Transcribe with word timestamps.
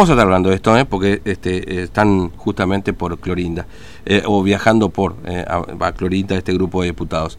Vamos 0.00 0.10
a 0.10 0.12
estar 0.12 0.26
hablando 0.26 0.50
de 0.50 0.54
esto, 0.54 0.78
¿eh? 0.78 0.84
porque 0.84 1.22
este, 1.24 1.82
están 1.82 2.30
justamente 2.36 2.92
por 2.92 3.18
Clorinda, 3.18 3.66
eh, 4.06 4.22
o 4.26 4.44
viajando 4.44 4.90
por 4.90 5.16
eh, 5.26 5.44
a, 5.44 5.90
Clorinda 5.90 6.36
este 6.36 6.54
grupo 6.54 6.82
de 6.82 6.90
diputados. 6.90 7.36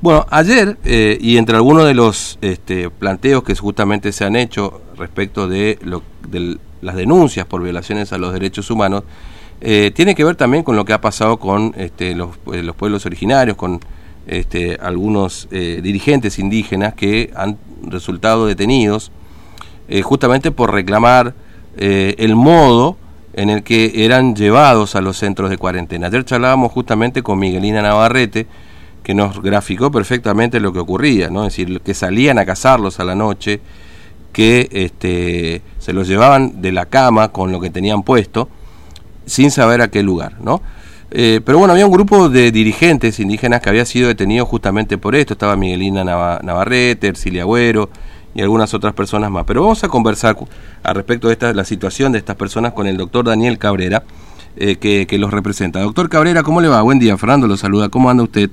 Bueno, 0.00 0.24
ayer, 0.30 0.78
eh, 0.86 1.18
y 1.20 1.36
entre 1.36 1.56
algunos 1.56 1.84
de 1.84 1.92
los 1.92 2.38
este, 2.40 2.88
planteos 2.88 3.42
que 3.42 3.54
justamente 3.54 4.12
se 4.12 4.24
han 4.24 4.34
hecho 4.34 4.80
respecto 4.96 5.46
de, 5.46 5.78
lo, 5.82 6.02
de 6.26 6.56
las 6.80 6.96
denuncias 6.96 7.44
por 7.44 7.62
violaciones 7.62 8.14
a 8.14 8.16
los 8.16 8.32
derechos 8.32 8.70
humanos, 8.70 9.02
tiene 9.60 10.14
que 10.14 10.24
ver 10.24 10.36
también 10.36 10.64
con 10.64 10.76
lo 10.76 10.86
que 10.86 10.94
ha 10.94 11.02
pasado 11.02 11.38
con 11.38 11.74
este, 11.76 12.14
los, 12.14 12.30
los, 12.46 12.74
pueblos 12.76 13.04
originarios, 13.04 13.58
con 13.58 13.78
este, 14.26 14.78
algunos 14.80 15.48
dirigentes 15.50 16.38
indígenas 16.38 16.94
que 16.94 17.30
han 17.36 17.58
resultado 17.82 18.46
detenidos 18.46 19.12
justamente 20.02 20.50
por 20.50 20.72
reclamar 20.72 21.34
eh, 21.76 22.14
el 22.18 22.36
modo 22.36 22.96
en 23.32 23.50
el 23.50 23.62
que 23.62 24.04
eran 24.04 24.34
llevados 24.34 24.96
a 24.96 25.00
los 25.00 25.16
centros 25.16 25.50
de 25.50 25.56
cuarentena. 25.56 26.08
Ayer 26.08 26.24
charlábamos 26.24 26.72
justamente 26.72 27.22
con 27.22 27.38
Miguelina 27.38 27.80
Navarrete, 27.80 28.46
que 29.02 29.14
nos 29.14 29.40
graficó 29.40 29.90
perfectamente 29.90 30.60
lo 30.60 30.72
que 30.72 30.80
ocurría, 30.80 31.30
¿no? 31.30 31.46
Es 31.46 31.56
decir, 31.56 31.80
que 31.80 31.94
salían 31.94 32.38
a 32.38 32.44
cazarlos 32.44 33.00
a 33.00 33.04
la 33.04 33.14
noche, 33.14 33.60
que 34.32 34.68
este, 34.72 35.62
se 35.78 35.92
los 35.92 36.06
llevaban 36.06 36.60
de 36.60 36.72
la 36.72 36.86
cama 36.86 37.28
con 37.28 37.50
lo 37.52 37.60
que 37.60 37.70
tenían 37.70 38.02
puesto, 38.02 38.48
sin 39.26 39.50
saber 39.50 39.80
a 39.80 39.88
qué 39.88 40.02
lugar, 40.02 40.34
¿no? 40.40 40.60
Eh, 41.12 41.40
pero 41.44 41.58
bueno, 41.58 41.72
había 41.72 41.86
un 41.86 41.92
grupo 41.92 42.28
de 42.28 42.52
dirigentes 42.52 43.18
indígenas 43.18 43.60
que 43.60 43.68
había 43.68 43.84
sido 43.84 44.08
detenido 44.08 44.46
justamente 44.46 44.96
por 44.96 45.16
esto. 45.16 45.34
Estaba 45.34 45.56
Miguelina 45.56 46.04
Navarrete, 46.04 47.08
Ercilia 47.08 47.42
Agüero, 47.42 47.90
y 48.34 48.42
algunas 48.42 48.72
otras 48.74 48.94
personas 48.94 49.30
más. 49.30 49.44
Pero 49.44 49.62
vamos 49.62 49.82
a 49.84 49.88
conversar 49.88 50.36
al 50.82 50.94
respecto 50.94 51.28
de 51.28 51.34
esta, 51.34 51.52
la 51.52 51.64
situación 51.64 52.12
de 52.12 52.18
estas 52.18 52.36
personas 52.36 52.72
con 52.72 52.86
el 52.86 52.96
doctor 52.96 53.24
Daniel 53.24 53.58
Cabrera, 53.58 54.02
eh, 54.56 54.76
que, 54.76 55.06
que, 55.06 55.18
los 55.18 55.30
representa. 55.30 55.80
Doctor 55.80 56.08
Cabrera, 56.08 56.42
¿cómo 56.42 56.60
le 56.60 56.68
va? 56.68 56.82
Buen 56.82 56.98
día, 56.98 57.16
Fernando, 57.16 57.46
lo 57.46 57.56
saluda. 57.56 57.88
¿Cómo 57.88 58.10
anda 58.10 58.22
usted? 58.24 58.50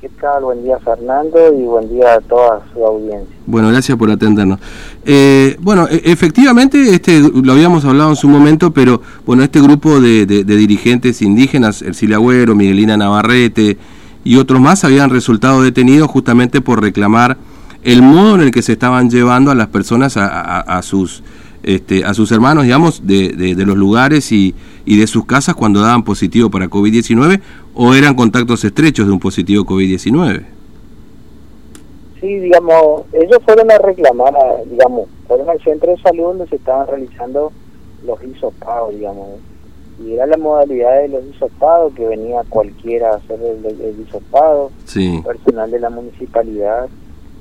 ¿Qué 0.00 0.08
tal? 0.20 0.42
Buen 0.42 0.64
día, 0.64 0.78
Fernando, 0.80 1.38
y 1.54 1.62
buen 1.62 1.88
día 1.88 2.14
a 2.14 2.20
toda 2.20 2.60
su 2.72 2.84
audiencia. 2.84 3.36
Bueno, 3.46 3.68
gracias 3.68 3.96
por 3.96 4.10
atendernos. 4.10 4.58
Eh, 5.04 5.56
bueno, 5.60 5.86
e, 5.88 6.02
efectivamente, 6.06 6.92
este 6.92 7.20
lo 7.20 7.52
habíamos 7.52 7.84
hablado 7.84 8.10
en 8.10 8.16
su 8.16 8.28
momento, 8.28 8.72
pero 8.72 9.00
bueno, 9.24 9.44
este 9.44 9.60
grupo 9.60 10.00
de, 10.00 10.26
de, 10.26 10.42
de 10.42 10.56
dirigentes 10.56 11.22
indígenas, 11.22 11.82
Ercilia 11.82 12.16
Agüero, 12.16 12.54
Miguelina 12.54 12.96
Navarrete 12.96 13.78
y 14.24 14.36
otros 14.36 14.60
más, 14.60 14.82
habían 14.82 15.08
resultado 15.08 15.62
detenidos 15.62 16.10
justamente 16.10 16.60
por 16.60 16.82
reclamar 16.82 17.36
el 17.82 18.02
modo 18.02 18.36
en 18.36 18.42
el 18.42 18.50
que 18.50 18.62
se 18.62 18.72
estaban 18.72 19.10
llevando 19.10 19.50
a 19.50 19.54
las 19.54 19.68
personas 19.68 20.16
a, 20.16 20.82
sus 20.82 21.22
este, 21.62 22.04
a 22.04 22.14
sus 22.14 22.32
hermanos, 22.32 22.64
digamos, 22.64 23.06
de, 23.06 23.30
de, 23.30 23.66
los 23.66 23.76
lugares 23.76 24.32
y, 24.32 24.54
y, 24.84 24.98
de 24.98 25.06
sus 25.06 25.26
casas 25.26 25.54
cuando 25.54 25.80
daban 25.80 26.02
positivo 26.02 26.50
para 26.50 26.68
COVID-19 26.68 27.40
o 27.74 27.94
eran 27.94 28.14
contactos 28.14 28.64
estrechos 28.64 29.06
de 29.06 29.12
un 29.12 29.20
positivo 29.20 29.64
COVID-19. 29.64 30.44
Sí, 32.20 32.38
digamos, 32.38 33.02
ellos 33.12 33.38
fueron 33.44 33.70
a 33.70 33.78
reclamar, 33.78 34.32
digamos, 34.70 35.08
fueron 35.26 35.50
al 35.50 35.60
centro 35.62 35.90
de 35.90 36.00
salud 36.02 36.24
donde 36.24 36.46
se 36.48 36.56
estaban 36.56 36.86
realizando 36.86 37.52
los 38.06 38.22
hisopados, 38.22 38.94
digamos, 38.94 39.28
y 40.04 40.14
era 40.14 40.26
la 40.26 40.36
modalidad 40.36 41.02
de 41.02 41.08
los 41.08 41.24
hisopados 41.26 41.92
que 41.94 42.06
venía 42.06 42.42
cualquiera 42.48 43.10
a 43.12 43.16
hacer 43.16 43.40
el, 43.40 43.64
el 43.80 44.00
hisopado, 44.00 44.70
sí. 44.84 45.20
personal 45.24 45.70
de 45.70 45.80
la 45.80 45.90
municipalidad 45.90 46.88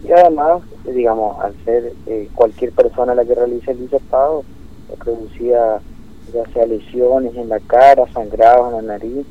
y 0.03 0.11
además, 0.11 0.61
digamos, 0.85 1.39
al 1.39 1.53
ser 1.63 1.94
eh, 2.07 2.27
cualquier 2.33 2.71
persona 2.71 3.13
la 3.13 3.25
que 3.25 3.35
realice 3.35 3.71
el 3.71 3.83
hisopado, 3.83 4.44
producía 4.99 5.80
ya 6.33 6.45
sea 6.53 6.66
lesiones 6.66 7.35
en 7.35 7.49
la 7.49 7.59
cara, 7.59 8.05
sangrados 8.13 8.69
en 8.69 8.88
la 8.88 8.94
nariz. 8.94 9.25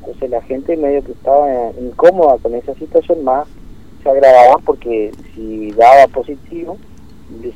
Entonces 0.00 0.30
la 0.30 0.42
gente 0.42 0.76
medio 0.76 1.04
que 1.04 1.12
estaba 1.12 1.48
incómoda 1.80 2.38
con 2.38 2.54
esa 2.54 2.74
situación 2.74 3.24
más 3.24 3.46
se 4.02 4.10
agravaba 4.10 4.58
porque 4.64 5.12
si 5.34 5.72
daba 5.72 6.06
positivo, 6.08 6.78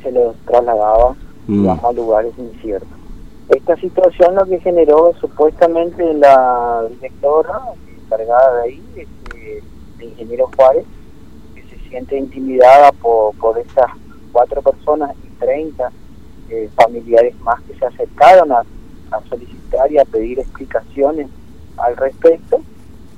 se 0.03 0.13
lo 0.13 0.35
trasladaba 0.47 1.15
mm. 1.47 1.69
a 1.69 1.93
lugares 1.93 2.33
inciertos. 2.39 2.89
Esta 3.49 3.77
situación 3.77 4.35
lo 4.35 4.47
que 4.47 4.61
generó 4.61 5.13
supuestamente 5.21 6.15
la 6.15 6.87
directora 6.89 7.61
encargada 8.05 8.57
de 8.57 8.63
ahí, 8.63 8.83
este, 8.97 9.63
el 9.99 10.05
ingeniero 10.05 10.51
Juárez, 10.57 10.85
siente 11.91 12.17
intimidada 12.17 12.93
por, 12.93 13.35
por 13.37 13.59
estas 13.59 13.91
cuatro 14.33 14.63
personas 14.63 15.15
y 15.25 15.29
30 15.39 15.91
eh, 16.49 16.71
familiares 16.75 17.39
más 17.41 17.61
que 17.63 17.75
se 17.75 17.85
acercaron 17.85 18.53
a, 18.53 18.65
solicitar 19.29 19.91
y 19.91 19.99
a 19.99 20.05
pedir 20.05 20.39
explicaciones 20.39 21.29
al 21.77 21.97
respecto. 21.97 22.61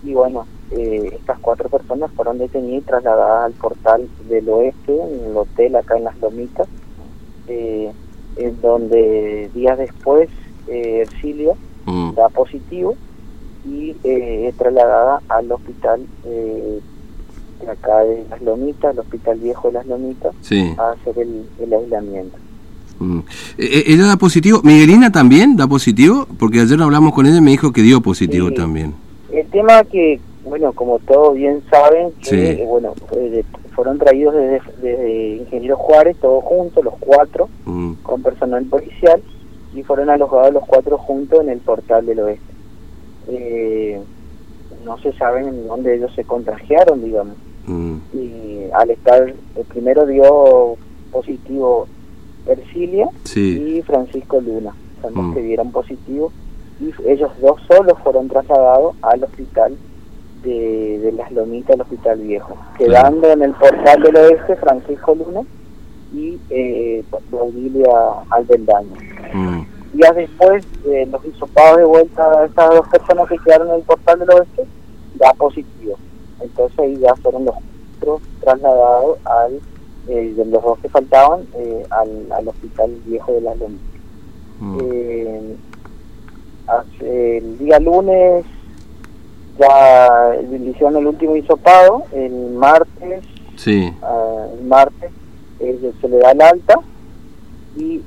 Y 0.03 0.15
bueno, 0.15 0.47
eh, 0.71 1.11
estas 1.19 1.39
cuatro 1.39 1.69
personas 1.69 2.11
fueron 2.13 2.39
detenidas 2.39 2.83
y 2.83 2.87
trasladadas 2.87 3.45
al 3.45 3.53
portal 3.53 4.09
del 4.29 4.49
oeste, 4.49 4.95
en 4.95 5.31
el 5.31 5.37
hotel 5.37 5.77
acá 5.77 5.99
en 5.99 6.05
Las 6.05 6.19
Lomitas, 6.19 6.67
eh, 7.47 7.93
en 8.37 8.61
donde 8.63 9.51
días 9.55 9.77
después 9.77 10.31
eh, 10.69 11.07
Ercilia 11.07 11.53
mm. 11.85 12.15
da 12.15 12.31
positivo 12.31 12.97
y 13.67 13.95
es 14.03 14.57
trasladada 14.57 15.23
al 15.29 15.53
hospital 15.53 16.07
acá 17.69 18.01
de 18.01 18.25
Las 18.31 18.43
Lomitas, 18.43 18.93
el 18.93 19.01
Hospital 19.01 19.39
Viejo 19.39 19.69
de 19.69 19.75
Las 19.75 19.87
Lomitas, 19.87 20.35
a 20.79 20.91
hacer 20.93 21.19
el, 21.19 21.73
aislamiento. 21.73 22.37
Mm. 22.99 23.19
Eh, 23.59 23.67
eh, 23.67 23.85
¿Ella 23.89 24.07
da 24.07 24.17
positivo? 24.17 24.61
¿Miguelina 24.63 25.11
también 25.11 25.57
da 25.57 25.67
positivo? 25.67 26.27
Porque 26.39 26.61
ayer 26.61 26.81
hablamos 26.81 27.13
con 27.13 27.27
ella 27.27 27.39
y 27.39 27.41
me 27.41 27.51
dijo 27.51 27.73
que 27.73 27.83
dio 27.83 28.01
positivo 28.01 28.53
también. 28.53 28.95
El 29.33 29.47
tema 29.49 29.83
que, 29.85 30.21
bueno, 30.45 30.73
como 30.73 30.99
todos 31.01 31.35
bien 31.35 31.63
saben, 31.71 32.13
que, 32.23 32.53
eh, 32.53 32.67
bueno, 32.67 32.95
fueron 33.75 33.99
traídos 33.99 34.35
desde, 34.35 35.37
Ingeniero 35.37 35.77
Juárez, 35.77 36.17
todos 36.21 36.45
juntos, 36.45 36.85
los 36.85 36.95
cuatro, 37.01 37.49
mm. 37.65 37.95
con 38.03 38.23
personal 38.23 38.65
policial, 38.65 39.23
y 39.75 39.83
fueron 39.83 40.11
alojados 40.11 40.53
los 40.53 40.65
cuatro 40.67 40.99
juntos 40.99 41.41
en 41.41 41.49
el 41.49 41.59
portal 41.61 42.05
del 42.05 42.21
oeste. 42.21 44.01
no 44.85 44.99
se 44.99 45.13
saben 45.15 45.49
en 45.49 45.67
dónde 45.67 45.97
ellos 45.97 46.13
se 46.15 46.25
contagiaron, 46.25 47.03
digamos. 47.03 47.37
Mm. 47.67 47.97
Y 48.13 48.65
al 48.73 48.91
estar, 48.91 49.23
el 49.57 49.65
primero 49.67 50.07
dio 50.07 50.77
positivo 51.11 51.87
Ercilia 52.47 53.09
y 53.35 53.83
Francisco 53.83 54.41
Luna, 54.41 54.75
son 55.01 55.15
los 55.15 55.25
mm. 55.25 55.35
que 55.35 55.43
dieron 55.43 55.71
positivo, 55.71 56.33
y 56.81 56.93
ellos 57.09 57.31
dos 57.41 57.61
solos 57.69 57.97
fueron 58.03 58.29
trasladados 58.29 58.97
al 59.03 59.23
hospital 59.25 59.77
de, 60.43 61.13
Las 61.17 61.31
Lomitas, 61.31 61.77
el 61.77 61.83
hospital 61.83 62.21
viejo, 62.21 62.57
quedando 62.77 63.31
en 63.31 63.43
el 63.43 63.53
portal 63.53 64.03
del 64.03 64.17
oeste 64.17 64.57
Francisco 64.57 65.15
Luna 65.15 65.43
y 66.13 66.39
eh, 66.51 67.05
Albendaño. 68.31 68.97
Mm. 69.33 69.63
Días 69.95 70.17
después 70.17 70.65
eh, 70.87 71.07
los 71.11 71.25
hisopados 71.25 71.77
de 71.77 71.85
vuelta 71.85 72.41
a 72.41 72.47
estas 72.47 72.71
dos 72.71 72.89
personas 72.89 73.29
que 73.29 73.39
quedaron 73.39 73.69
en 73.69 73.75
el 73.77 73.83
portal 73.83 74.19
del 74.19 74.31
oeste, 74.31 74.65
da 75.15 75.33
positivo. 75.35 75.97
Entonces 76.43 76.79
ahí 76.79 76.97
ya 76.99 77.15
fueron 77.17 77.45
los 77.45 77.55
cuatro 78.01 78.21
trasladados 78.41 79.19
al, 79.25 79.61
eh, 80.09 80.35
de 80.37 80.45
los 80.47 80.63
dos 80.63 80.79
que 80.81 80.89
faltaban, 80.89 81.47
eh, 81.55 81.87
al, 81.91 82.33
al, 82.33 82.49
hospital 82.49 82.91
viejo 83.07 83.33
de 83.33 83.41
las 83.41 83.57
Lomitas. 83.59 83.87
Mm. 84.61 84.79
Eh, 84.83 85.57
el 87.01 87.59
día 87.59 87.79
lunes 87.79 88.45
ya 89.59 90.37
hicieron 90.41 90.97
el 90.97 91.07
último 91.07 91.37
hisopado, 91.37 92.05
el 92.13 92.51
martes, 92.53 93.25
sí. 93.57 93.93
Uh, 94.01 94.59
el 94.59 94.65
martes 94.65 95.11
se 95.59 96.09
le 96.09 96.19
da 96.19 96.33
el 96.33 96.41
alta 96.41 96.75
y 97.77 98.01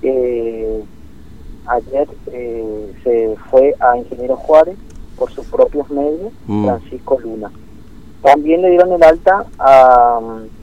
ayer 1.67 2.07
se 3.03 3.35
fue 3.49 3.75
a 3.79 3.97
Ingeniero 3.97 4.35
Juárez 4.35 4.77
por 5.17 5.31
sus 5.31 5.45
propios 5.45 5.89
medios, 5.89 6.33
mm. 6.47 6.65
Francisco 6.65 7.19
Luna. 7.19 7.51
También 8.25 8.61
le 8.63 8.71
dieron 8.71 8.91
el 8.91 9.03
alta 9.03 9.45
a, 9.59 10.19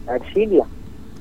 a 0.09 0.17
Exilia 0.17 0.64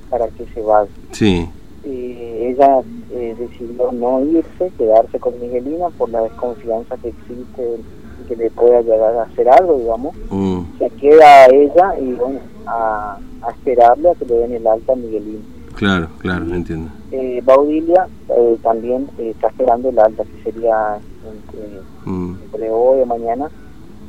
para 0.10 0.28
que 0.28 0.46
se 0.54 0.62
vaya. 0.62 0.90
Sí. 1.12 1.48
Y 1.84 2.12
ella 2.46 2.82
eh, 3.12 3.36
decidió 3.40 3.92
no 3.92 4.22
irse, 4.22 4.72
quedarse 4.78 5.20
con 5.20 5.40
Miguelina 5.40 5.90
por 5.98 6.10
la 6.10 6.22
desconfianza 6.22 6.98
que 6.98 7.10
existe 7.10 7.80
y 8.20 8.28
que 8.28 8.36
le 8.36 8.50
pueda 8.52 8.82
llegar 8.82 9.16
a 9.16 9.24
hacer 9.24 9.50
algo, 9.50 9.78
digamos. 9.78 10.16
Mm. 10.30 10.62
Se 10.80 10.90
queda 10.92 11.46
ella 11.48 12.00
y 12.00 12.14
bueno, 12.14 12.40
a, 12.68 13.18
esperarle 13.50 14.10
a 14.10 14.16
que 14.16 14.26
le 14.26 14.36
den 14.36 14.54
el 14.54 14.68
alta 14.68 14.94
a 14.94 14.96
Miguelina. 14.96 15.44
Claro, 15.76 16.10
claro, 16.20 16.46
entiendo. 16.54 16.92
Eh, 17.12 17.42
Baudilia 17.44 18.08
eh, 18.30 18.58
también 18.62 19.10
está 19.18 19.48
esperando 19.48 19.90
el 19.90 20.00
alta, 20.00 20.24
que 20.24 20.52
sería 20.52 21.00
entre, 21.26 21.82
mm. 22.06 22.36
entre 22.46 22.70
hoy 22.70 23.02
o 23.02 23.06
mañana, 23.06 23.50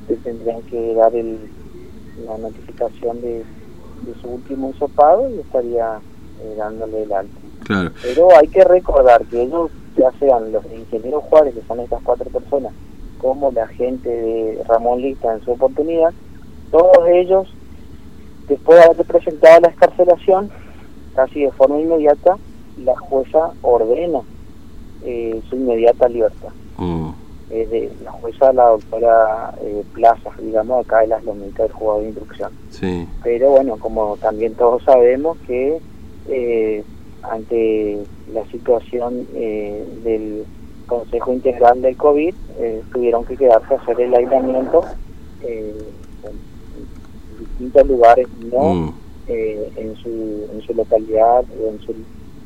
que 0.08 0.17
tendrían 0.17 0.61
que 0.62 0.94
dar 0.94 1.14
el, 1.14 1.38
la 2.26 2.38
notificación 2.38 3.20
de, 3.20 3.44
su 4.20 4.29
último 4.29 4.70
hisopado 4.70 5.31
y 5.31 5.38
estaría 5.38 6.00
eh, 6.41 6.55
dándole 6.56 7.05
el 7.05 7.12
alto. 7.12 7.37
Claro. 7.64 7.93
Pero 8.03 8.37
hay 8.37 8.49
que 8.49 8.64
recordar 8.64 9.25
que 9.26 9.43
ellos 9.43 9.70
ya 9.97 10.11
sean 10.19 10.50
los 10.50 10.64
de 10.64 10.76
Ingeniero 10.76 11.20
Juárez, 11.20 11.55
que 11.55 11.62
son 11.62 11.79
estas 11.81 12.03
cuatro 12.03 12.29
personas, 12.31 12.73
como 13.19 13.53
la 13.53 13.69
gente 13.69 14.09
de 14.09 14.64
Ramón 14.67 15.00
Lista 15.00 15.32
en 15.32 15.44
su 15.44 15.53
oportunidad, 15.53 16.12
todos 16.73 17.06
ellos, 17.09 17.49
después 18.49 18.79
de 18.79 18.85
haber 18.87 19.06
presentado 19.06 19.61
la 19.61 19.69
escarcelación, 19.69 20.50
casi 21.14 21.43
de 21.43 21.53
forma 21.53 21.79
inmediata, 21.79 22.38
la 22.79 22.97
jueza 22.97 23.53
ordena 23.62 24.20
eh, 25.05 25.41
su 25.49 25.56
inmediata 25.56 26.09
libertad. 26.09 26.49
Mm. 27.52 27.70
de 27.70 27.93
la 28.04 28.12
jueza, 28.12 28.52
la 28.52 28.69
doctora 28.69 29.54
eh, 29.60 29.84
Plaza, 29.93 30.31
digamos, 30.40 30.87
acá 30.87 31.00
de 31.00 31.08
las 31.08 31.25
lomitas 31.25 31.69
del 31.69 31.72
juzgado 31.72 32.00
de 32.00 32.06
instrucción. 32.06 32.52
Sí. 32.70 33.06
Pero 33.22 33.50
bueno, 33.50 33.76
como 33.76 34.16
también 34.16 34.54
todos 34.54 34.82
sabemos 34.84 35.37
que 35.46 35.78
eh, 36.28 36.84
ante 37.22 37.99
la 38.32 38.44
situación 38.46 39.26
eh, 39.34 39.87
del 40.02 40.44
Consejo 40.87 41.32
Integral 41.32 41.82
del 41.82 41.96
COVID, 41.96 42.34
eh, 42.58 42.82
tuvieron 42.93 43.25
que 43.25 43.37
quedarse 43.37 43.75
a 43.75 43.78
hacer 43.78 44.00
el 44.00 44.14
aislamiento 44.14 44.84
eh, 45.43 45.75
en 46.25 47.38
distintos 47.38 47.87
lugares, 47.87 48.26
no 48.50 48.75
mm. 48.75 48.94
en, 49.28 49.96
su, 49.96 50.49
en 50.52 50.62
su 50.62 50.75
localidad 50.75 51.44
o 51.62 51.70
en 51.70 51.81
su 51.81 51.94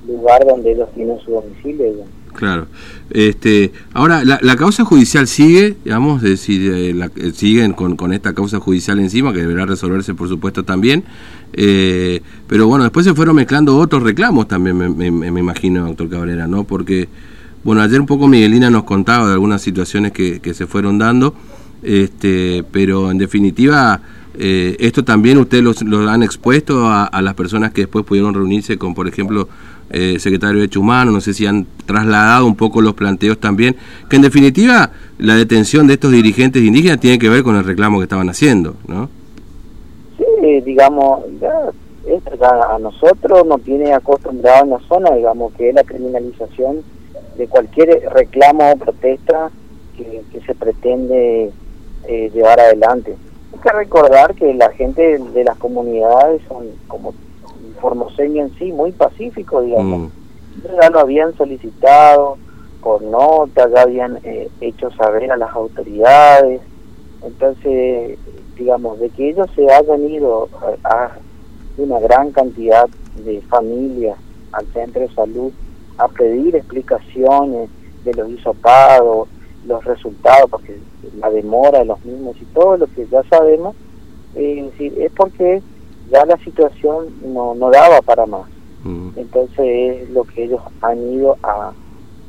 lugar 0.07 0.45
donde 0.47 0.73
ellos 0.73 0.89
tienen 0.95 1.19
su 1.21 1.33
domicilio. 1.33 2.05
Claro. 2.37 2.67
Este, 3.09 3.73
ahora, 3.95 4.23
la, 4.25 4.57
causa 4.57 4.85
judicial 4.85 5.27
sigue, 5.27 5.77
digamos, 5.85 6.21
decir, 6.21 6.95
la, 6.95 7.11
siguen 7.33 7.73
con, 7.73 7.97
con 7.97 8.13
esta 8.13 8.35
causa 8.35 8.61
judicial 8.61 8.99
encima, 8.99 9.33
que 9.33 9.41
deberá 9.41 9.65
resolverse, 9.65 10.13
por 10.13 10.29
supuesto, 10.29 10.63
también. 10.63 11.05
Eh, 11.55 12.21
pero 12.47 12.67
bueno, 12.67 12.85
después 12.85 13.07
se 13.07 13.15
fueron 13.15 13.37
mezclando 13.37 13.79
otros 13.79 14.03
reclamos 14.03 14.49
también, 14.49 14.77
me, 14.77 15.11
me, 15.11 15.41
imagino, 15.41 15.87
doctor 15.87 16.11
Cabrera, 16.11 16.47
¿no? 16.47 16.65
Porque, 16.65 17.09
bueno, 17.65 17.81
ayer 17.81 18.01
un 18.01 18.07
poco 18.07 18.29
Miguelina 18.29 18.69
nos 18.69 18.85
contaba 18.85 19.29
de 19.29 19.33
algunas 19.33 19.63
situaciones 19.63 20.13
que, 20.13 20.41
que 20.41 20.53
se 20.53 20.67
fueron 20.67 20.99
dando, 20.99 21.35
este, 21.83 22.65
pero 22.71 23.11
en 23.11 23.17
definitiva, 23.17 24.03
eh, 24.39 24.77
esto 24.79 25.05
también 25.05 25.39
ustedes 25.39 25.83
lo, 25.83 26.11
han 26.11 26.23
expuesto 26.23 26.87
a, 26.87 27.05
a, 27.05 27.23
las 27.23 27.33
personas 27.33 27.73
que 27.73 27.83
después 27.83 28.05
pudieron 28.05 28.35
reunirse 28.35 28.77
con, 28.77 28.95
por 28.95 29.09
ejemplo, 29.09 29.49
eh, 29.91 30.19
secretario 30.19 30.55
de 30.55 30.61
Derechos 30.63 30.81
Humanos, 30.83 31.15
no 31.15 31.21
sé 31.21 31.33
si 31.35 31.47
han 31.47 31.67
trasladado 31.87 32.47
un 32.47 32.57
poco 32.57 32.81
los 32.81 32.95
planteos 32.95 33.39
también, 33.39 33.77
que 34.09 34.17
en 34.17 34.23
definitiva 34.23 34.91
la 35.19 35.35
detención 35.35 35.87
de 35.87 35.95
estos 35.95 36.13
dirigentes 36.13 36.63
indígenas 36.63 37.01
tiene 37.01 37.19
que 37.19 37.29
ver 37.29 37.43
con 37.43 37.57
el 37.57 37.65
reclamo 37.65 37.99
que 37.99 38.05
estaban 38.05 38.29
haciendo, 38.29 38.75
¿no? 38.87 39.09
Sí, 40.17 40.61
digamos, 40.63 41.21
ya, 41.41 41.51
a 42.73 42.79
nosotros 42.79 43.47
nos 43.47 43.63
tiene 43.63 43.93
acostumbrado 43.93 44.65
en 44.65 44.71
la 44.71 44.81
zona, 44.81 45.15
digamos, 45.15 45.53
que 45.55 45.71
es 45.71 45.75
la 45.75 45.85
criminalización 45.85 46.83
de 47.37 47.47
cualquier 47.49 47.89
reclamo 48.13 48.73
o 48.73 48.77
protesta 48.77 49.51
que, 49.97 50.23
se 50.47 50.55
pretende 50.55 51.51
eh, 52.07 52.31
llevar 52.33 52.61
adelante. 52.61 53.17
Hay 53.53 53.59
que 53.59 53.73
recordar 53.73 54.35
que 54.35 54.55
la 54.55 54.71
gente 54.71 55.19
de 55.19 55.45
las 55.45 55.57
comunidades 55.57 56.43
son 56.47 56.67
como 56.87 57.15
formoseño 57.77 58.43
en 58.43 58.55
sí 58.59 58.73
muy 58.73 58.93
pacífico, 58.93 59.63
digamos. 59.63 60.11
Mm. 60.11 60.81
Ya 60.81 60.91
lo 60.91 61.01
habían 61.01 61.37
solicitado 61.37 62.39
por 62.83 63.03
nota, 63.03 63.69
ya 63.69 63.83
habían 63.83 64.19
eh, 64.25 64.49
hecho 64.61 64.91
saber 64.93 65.33
a 65.33 65.37
las 65.37 65.53
autoridades. 65.55 66.61
Entonces, 67.25 68.19
digamos, 68.57 69.01
de 69.01 69.09
que 69.11 69.31
ellos 69.31 69.49
se 69.55 69.71
hayan 69.71 70.09
ido 70.09 70.49
a, 70.85 71.11
una 71.79 71.99
gran 72.01 72.31
cantidad 72.31 72.89
de 73.25 73.41
familias 73.43 74.17
al 74.53 74.67
centro 74.69 75.03
de 75.03 75.15
salud 75.15 75.53
a 75.99 76.09
pedir 76.09 76.57
explicaciones 76.57 77.69
de 78.05 78.15
los 78.15 78.31
hisopados, 78.31 79.29
los 79.67 79.85
resultados, 79.85 80.49
porque 80.51 80.79
la 81.19 81.31
demora 81.31 81.81
de 81.81 81.87
los 81.87 82.05
mismos 82.05 82.37
y 82.41 82.45
todo 82.47 82.77
lo 82.77 82.87
que 82.87 83.07
ya 83.09 83.23
sabemos, 83.25 83.75
eh, 84.37 84.61
es, 84.61 84.73
decir, 84.73 84.95
es 85.03 85.13
porque 85.13 85.63
ya 86.11 86.25
la 86.25 86.37
situación 86.39 87.09
no, 87.23 87.55
no 87.55 87.71
daba 87.71 88.01
para 88.03 88.27
más. 88.27 88.49
Mm. 88.85 89.11
Entonces 89.17 90.03
es 90.03 90.11
lo 90.11 90.25
que 90.25 90.45
ellos 90.45 90.61
han 90.81 90.99
ido 91.13 91.37
a, 91.43 91.73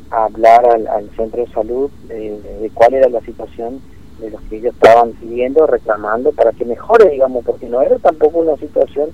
hablar 0.09 0.65
al, 0.65 1.09
centro 1.17 1.43
de 1.43 1.51
salud 1.51 1.91
de, 2.07 2.71
cuál 2.73 2.93
era 2.93 3.09
la 3.09 3.19
situación 3.21 3.81
de 4.21 4.31
los 4.31 4.41
que 4.43 4.57
ellos 4.57 4.73
estaban 4.73 5.11
pidiendo, 5.11 5.67
reclamando 5.67 6.31
para 6.31 6.53
que 6.53 6.63
mejore, 6.63 7.09
digamos, 7.09 7.43
porque 7.43 7.67
no 7.67 7.81
era 7.81 7.97
tampoco 7.99 8.39
una 8.39 8.55
situación 8.55 9.09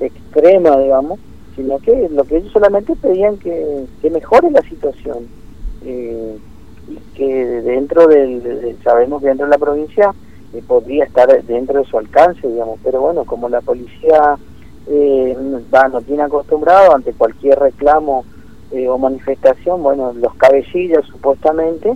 extrema, 0.00 0.76
digamos, 0.78 1.20
sino 1.54 1.78
que 1.78 2.08
lo 2.08 2.24
que 2.24 2.38
ellos 2.38 2.52
solamente 2.52 2.96
pedían 2.96 3.38
que, 3.38 3.86
que 4.00 4.10
mejore 4.10 4.50
la 4.50 4.62
situación. 4.62 5.28
Eh, 5.84 6.38
y 6.88 6.96
que 7.16 7.44
dentro 7.62 8.06
del, 8.08 8.76
sabemos 8.82 9.22
que 9.22 9.28
dentro 9.28 9.46
de 9.46 9.50
la 9.50 9.58
provincia 9.58 10.12
eh, 10.54 10.62
podría 10.66 11.04
estar 11.04 11.28
dentro 11.44 11.78
de 11.80 11.86
su 11.86 11.98
alcance, 11.98 12.46
digamos, 12.46 12.78
pero 12.82 13.00
bueno, 13.00 13.24
como 13.24 13.48
la 13.48 13.60
policía 13.60 14.38
eh, 14.86 15.36
va, 15.72 15.88
no 15.88 16.00
tiene 16.02 16.22
acostumbrado 16.22 16.94
ante 16.94 17.12
cualquier 17.12 17.58
reclamo 17.58 18.24
eh, 18.72 18.88
o 18.88 18.98
manifestación, 18.98 19.82
bueno, 19.82 20.12
los 20.12 20.34
cabecillas 20.34 21.04
supuestamente 21.06 21.94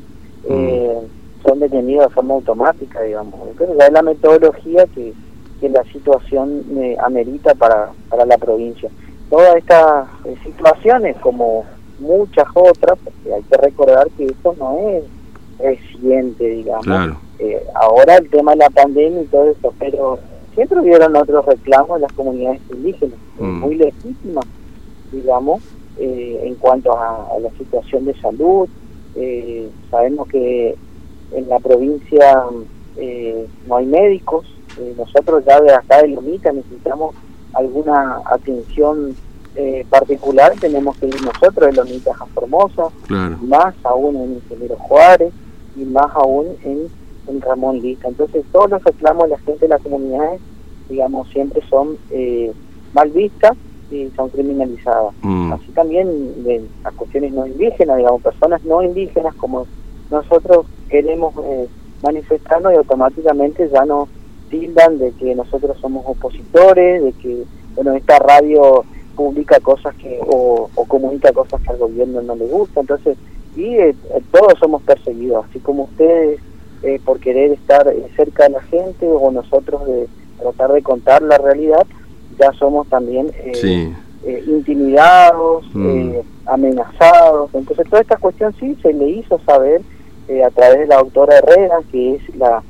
eh, 0.49 1.01
mm. 1.03 1.47
son 1.47 1.59
detenidos 1.59 2.09
de 2.09 2.15
forma 2.15 2.35
automática, 2.35 3.03
digamos, 3.03 3.41
pero 3.59 3.77
ya 3.77 3.87
es 3.87 3.93
la 3.93 4.03
metodología 4.03 4.87
que, 4.95 5.13
que 5.61 5.69
la 5.69 5.83
situación 5.85 6.65
amerita 7.03 7.55
para, 7.55 7.91
para 8.09 8.25
la 8.25 8.39
provincia. 8.39 8.89
Todas 9.31 9.57
estas 9.57 10.07
situaciones, 10.45 11.17
como 11.17 11.65
muchas 11.99 12.47
otras, 12.55 12.99
porque 13.03 13.35
hay 13.35 13.43
que 13.43 13.57
recordar 13.57 14.09
que 14.17 14.27
esto 14.27 14.55
no 14.59 14.79
es 14.79 15.03
reciente, 15.59 16.45
digamos. 16.49 17.17
Eh, 17.39 17.63
ahora 17.75 18.17
el 18.17 18.29
tema 18.31 18.53
de 18.53 18.59
la 18.59 18.71
pandemia 18.71 19.23
y 19.23 19.27
todo 19.27 19.51
eso, 19.51 19.75
pero 19.79 20.19
siempre 20.55 20.81
hubieron 20.81 21.15
otros 21.17 21.45
reclamos 21.45 21.97
en 21.97 22.03
las 22.03 22.13
comunidades 22.13 22.61
indígenas, 22.71 23.19
eh, 23.39 23.43
mm. 23.43 23.61
muy 23.61 23.75
legítimas, 23.75 24.47
digamos, 25.13 25.63
eh, 25.99 26.41
en 26.45 26.55
cuanto 26.57 26.97
a, 26.97 27.29
la 27.41 27.51
situación 27.59 28.05
de 28.07 28.15
salud. 28.21 28.69
sabemos 29.91 30.29
que 30.29 30.77
en 31.33 31.49
la 31.49 31.59
provincia 31.59 32.45
no 33.67 33.77
hay 33.77 33.87
médicos, 33.87 34.47
nosotros 34.97 35.45
ya 35.47 35.61
de 35.61 35.73
acá 35.73 36.03
de 36.03 36.09
Lomita 36.09 36.53
necesitamos 36.53 37.15
alguna 37.55 38.21
atención 38.27 39.15
particular, 39.89 40.53
tenemos 40.61 40.99
que 40.99 41.07
ir 41.07 41.23
nosotros 41.23 41.67
de 41.67 41.73
Lomita 41.73 42.13
a 42.13 42.27
Formosa, 42.27 42.89
más 43.41 43.75
aún 43.85 44.17
en 44.17 44.35
Ingeniero 44.35 44.77
Juárez 44.77 45.33
y 45.77 45.85
más 45.85 46.11
aún 46.15 46.47
en, 46.65 46.89
Ramón 47.41 47.81
Lista. 47.81 48.07
Entonces 48.07 48.45
todos 48.53 48.71
los 48.71 48.85
reclamos 48.85 49.25
de 49.25 49.31
la 49.31 49.39
gente 49.39 49.63
de 49.63 49.69
la 49.69 49.81
comunidad, 49.81 50.35
digamos, 50.89 51.29
siempre 51.31 51.61
son 51.69 51.99
eh, 52.11 52.53
mal 52.93 53.11
vistas 53.11 53.57
y 53.91 54.09
son 54.15 54.29
criminalizadas. 54.29 55.13
Mm. 55.23 55.53
Así 55.53 55.67
también 55.73 56.45
de 56.45 56.65
las 56.85 56.95
cuestiones 56.95 57.33
no 57.33 57.45
indígenas, 57.45 57.97
digamos, 57.97 58.23
personas 58.23 58.65
no 58.65 58.81
indígenas 58.81 59.35
como 59.35 59.67
nosotros 60.09 60.67
queremos 60.89 61.35
eh, 61.45 61.67
manifestarnos 62.03 62.73
y 62.73 62.77
automáticamente 62.77 63.69
ya 63.71 63.85
nos 63.85 64.09
tildan 64.49 64.99
de 64.99 65.11
que 65.13 65.35
nosotros 65.35 65.77
somos 65.81 66.05
opositores, 66.07 67.03
de 67.03 67.13
que, 67.13 67.43
bueno, 67.75 67.93
esta 67.95 68.21
radio 68.21 68.85
publica 69.17 69.59
cosas 69.61 69.95
que 69.97 70.21
o, 70.25 70.71
o 70.75 70.85
comunica 70.85 71.33
cosas 71.33 71.61
que 71.63 71.71
al 71.71 71.79
gobierno 71.79 72.23
no 72.23 72.37
le 72.37 72.47
gusta, 72.47 72.81
entonces 72.81 73.17
y 73.57 73.75
eh, 73.75 73.95
todos 74.31 74.59
somos 74.61 74.83
perseguidos, 74.83 75.47
así 75.49 75.59
como 75.61 75.85
ustedes 75.85 76.41
eh, 76.83 77.01
por 77.05 77.19
querer 77.19 77.53
estar 77.53 77.89
eh, 77.89 78.07
cerca 78.15 78.45
de 78.45 78.51
la 78.51 78.63
gente 78.63 79.07
o 79.09 79.31
nosotros 79.31 79.87
de 79.87 80.09
tratar 80.39 80.73
de 80.73 80.83
contar 80.83 81.23
la 81.23 81.39
realidad, 81.39 81.87
ya 82.39 82.53
somos 82.53 82.87
también 82.89 83.33
intimidados, 84.47 85.65
mm. 85.73 86.13
amenazados. 86.45 87.55
Entonces 87.55 87.89
toda 87.89 88.03
esta 88.03 88.19
cuestión 88.19 88.55
sí 88.61 88.77
se 88.83 88.93
le 88.93 89.09
hizo 89.09 89.41
saber 89.47 89.81
a 90.45 90.51
través 90.51 90.81
de 90.81 90.87
la 90.89 90.97
doctora 90.97 91.39
Herrera, 91.39 91.79
que 91.91 92.17
es 92.17 92.37
la, 92.37 92.63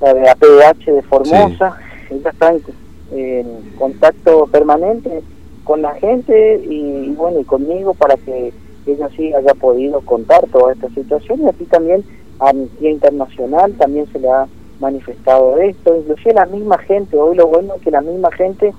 la 0.00 0.14
de 0.14 0.28
APH 0.28 0.84
de 0.84 1.02
Formosa, 1.02 1.76
ella 2.10 2.30
está 2.30 2.52
en, 2.52 3.70
contacto 3.76 4.46
permanente 4.46 5.22
con 5.64 5.82
la 5.82 5.94
gente 5.94 6.62
y, 6.64 7.06
y 7.06 7.14
bueno, 7.16 7.40
y 7.40 7.44
conmigo 7.44 7.94
para 7.94 8.16
que 8.16 8.52
ella 8.92 9.08
sí 9.16 9.32
haya 9.32 9.54
podido 9.54 10.00
contar 10.00 10.46
toda 10.52 10.72
esta 10.72 10.88
situación 10.90 11.40
y 11.42 11.48
aquí 11.48 11.64
también 11.64 12.04
a 12.38 12.50
Amnistía 12.50 12.90
Internacional 12.90 13.72
también 13.74 14.06
se 14.12 14.18
le 14.18 14.28
ha 14.28 14.46
manifestado 14.80 15.58
esto, 15.58 15.94
inclusive 15.94 16.34
la 16.34 16.46
misma 16.46 16.78
gente, 16.78 17.16
hoy 17.16 17.36
lo 17.36 17.46
bueno 17.46 17.74
es 17.74 17.82
que 17.82 17.90
la 17.90 18.00
misma 18.00 18.30
gente 18.32 18.72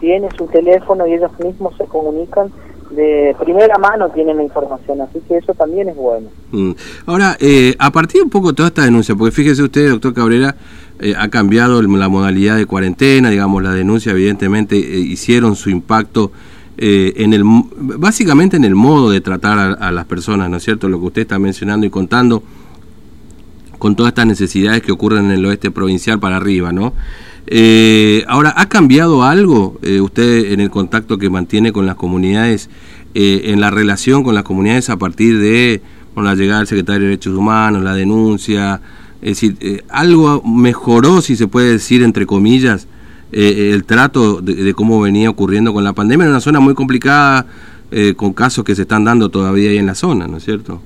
tiene 0.00 0.28
su 0.36 0.46
teléfono 0.46 1.06
y 1.06 1.14
ellos 1.14 1.32
mismos 1.40 1.74
se 1.78 1.84
comunican 1.84 2.52
de 2.90 3.34
primera 3.42 3.78
mano 3.78 4.10
tienen 4.10 4.36
la 4.36 4.44
información, 4.44 5.00
así 5.00 5.20
que 5.26 5.38
eso 5.38 5.54
también 5.54 5.88
es 5.88 5.96
bueno. 5.96 6.28
Mm. 6.52 6.72
Ahora, 7.06 7.36
eh, 7.40 7.74
a 7.78 7.90
partir 7.90 8.22
un 8.22 8.30
poco 8.30 8.48
de 8.48 8.54
toda 8.54 8.68
esta 8.68 8.84
denuncia, 8.84 9.14
porque 9.14 9.32
fíjese 9.32 9.62
usted, 9.62 9.90
doctor 9.90 10.14
Cabrera, 10.14 10.54
eh, 11.00 11.14
ha 11.18 11.28
cambiado 11.28 11.82
la 11.82 12.08
modalidad 12.08 12.56
de 12.56 12.66
cuarentena, 12.66 13.30
digamos, 13.30 13.62
la 13.62 13.72
denuncia 13.72 14.12
evidentemente 14.12 14.76
eh, 14.76 14.98
hicieron 14.98 15.56
su 15.56 15.70
impacto 15.70 16.30
eh, 16.78 17.14
en 17.16 17.32
el, 17.32 17.42
básicamente 17.44 18.56
en 18.56 18.64
el 18.64 18.74
modo 18.74 19.10
de 19.10 19.22
tratar 19.22 19.78
a, 19.80 19.92
las 19.92 20.04
personas, 20.04 20.50
¿no 20.50 20.58
es 20.58 20.62
cierto? 20.62 20.88
Lo 20.88 21.00
que 21.00 21.06
usted 21.06 21.22
está 21.22 21.38
mencionando 21.38 21.86
y 21.86 21.90
contando 21.90 22.42
con 23.78 23.96
todas 23.96 24.10
estas 24.10 24.26
necesidades 24.26 24.82
que 24.82 24.92
ocurren 24.92 25.26
en 25.26 25.30
el 25.32 25.46
oeste 25.46 25.70
provincial 25.70 26.20
para 26.20 26.36
arriba, 26.36 26.72
¿no? 26.72 26.92
Eh, 27.46 28.24
ahora, 28.28 28.52
¿ha 28.56 28.68
cambiado 28.68 29.22
algo 29.22 29.78
eh, 29.82 30.00
usted 30.00 30.52
en 30.52 30.60
el 30.60 30.68
contacto 30.68 31.16
que 31.16 31.30
mantiene 31.30 31.72
con 31.72 31.86
las 31.86 31.94
comunidades, 31.94 32.68
en 33.18 33.62
la 33.62 33.70
relación 33.70 34.22
con 34.22 34.34
las 34.34 34.44
comunidades 34.44 34.90
a 34.90 34.98
partir 34.98 35.38
de 35.38 35.80
la 36.14 36.34
llegada 36.34 36.58
del 36.58 36.66
secretario 36.66 37.00
de 37.00 37.06
Derechos 37.06 37.34
Humanos, 37.34 37.82
la 37.82 37.94
denuncia? 37.94 38.82
Es 39.22 39.40
decir, 39.40 39.84
¿algo 39.88 40.42
mejoró, 40.42 41.22
si 41.22 41.36
se 41.36 41.48
puede 41.48 41.72
decir, 41.72 42.02
entre 42.02 42.26
comillas, 42.26 42.86
eh, 43.32 43.70
el 43.72 43.84
trato 43.84 44.40
de, 44.40 44.72
cómo 44.74 45.00
venía 45.00 45.30
ocurriendo 45.30 45.72
con 45.72 45.84
la 45.84 45.92
pandemia 45.92 46.24
en 46.24 46.30
una 46.30 46.40
zona 46.40 46.60
muy 46.60 46.74
complicada, 46.74 47.46
eh, 47.90 48.14
con 48.16 48.32
casos 48.32 48.64
que 48.64 48.74
se 48.74 48.82
están 48.82 49.04
dando 49.04 49.28
todavía 49.28 49.70
ahí 49.70 49.78
en 49.78 49.86
la 49.86 49.94
zona, 49.94 50.26
¿no 50.26 50.36
es 50.36 50.44
cierto? 50.44 50.80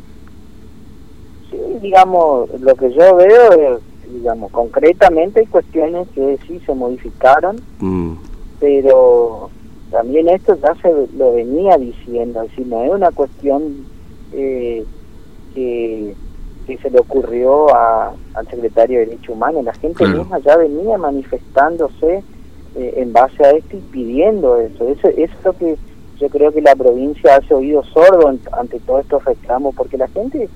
Sí, 1.50 1.56
digamos, 1.82 2.48
lo 2.60 2.74
que 2.74 2.92
yo 2.92 3.16
veo 3.16 3.52
es, 3.52 4.12
digamos, 4.12 4.50
concretamente 4.52 5.40
hay 5.40 5.46
cuestiones 5.46 6.08
que 6.14 6.38
sí 6.46 6.60
se 6.64 6.74
modificaron, 6.74 7.60
mm. 7.78 8.12
pero 8.58 9.50
también 9.90 10.28
esto 10.28 10.56
ya 10.62 10.74
se 10.80 10.92
lo 11.16 11.34
venía 11.34 11.76
diciendo, 11.76 12.42
es 12.42 12.50
decir, 12.50 12.66
no 12.66 12.84
es 12.84 12.90
una 12.90 13.10
cuestión 13.10 13.86
eh, 14.32 14.84
que, 15.54 16.14
se 16.78 16.90
le 16.90 16.98
ocurrió 16.98 17.74
a, 17.74 18.12
al 18.34 18.48
secretario 18.48 19.00
de 19.00 19.06
Derechos 19.06 19.34
Humanos, 19.34 19.64
la 19.64 19.74
gente 19.74 20.06
misma 20.06 20.38
ya 20.38 20.56
venía 20.56 20.98
manifestándose 20.98 22.22
eh, 22.76 22.94
en 22.96 23.12
base 23.12 23.44
a 23.44 23.50
esto 23.50 23.76
y 23.76 23.80
pidiendo 23.80 24.56
eso. 24.58 24.88
eso. 24.88 25.08
es 25.08 25.30
lo 25.44 25.52
que 25.52 25.76
yo 26.18 26.28
creo 26.28 26.52
que 26.52 26.60
la 26.60 26.76
provincia 26.76 27.36
hace 27.36 27.54
oído 27.54 27.82
sordo 27.84 28.28
ante 28.52 28.78
todos 28.80 29.00
estos 29.00 29.24
reclamos, 29.24 29.74
porque 29.74 29.96
la 29.96 30.08
gente 30.08 30.48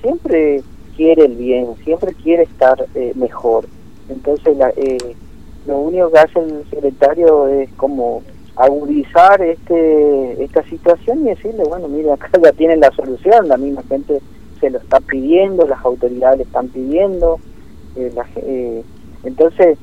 siempre 0.00 0.62
quiere 0.96 1.26
el 1.26 1.36
bien, 1.36 1.68
siempre 1.84 2.12
quiere 2.12 2.42
estar 2.42 2.84
eh, 2.94 3.12
mejor. 3.14 3.66
Entonces, 4.08 4.56
eh, 4.76 4.98
lo 5.66 5.78
único 5.78 6.10
que 6.10 6.18
hace 6.18 6.40
el 6.40 6.64
secretario 6.68 7.46
es 7.46 7.70
como 7.74 8.22
agudizar 8.56 9.40
este 9.40 10.44
esta 10.44 10.62
situación 10.64 11.20
y 11.22 11.30
decirle, 11.30 11.64
bueno, 11.64 11.88
mira, 11.88 12.14
acá 12.14 12.28
ya 12.42 12.52
tienen 12.52 12.80
la 12.80 12.90
solución, 12.90 13.48
la 13.48 13.56
misma 13.56 13.82
gente 13.88 14.20
se 14.62 14.70
lo 14.70 14.78
está 14.78 15.00
pidiendo, 15.00 15.66
las 15.66 15.84
autoridades 15.84 16.38
le 16.38 16.44
están 16.44 16.68
pidiendo. 16.68 17.40
entonces, 19.24 19.76